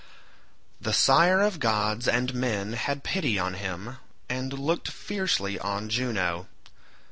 The 0.81 0.93
sire 0.93 1.41
of 1.41 1.59
gods 1.59 2.07
and 2.07 2.33
men 2.33 2.73
had 2.73 3.03
pity 3.03 3.37
on 3.37 3.53
him, 3.53 3.97
and 4.27 4.51
looked 4.51 4.87
fiercely 4.89 5.59
on 5.59 5.89
Juno. 5.89 6.47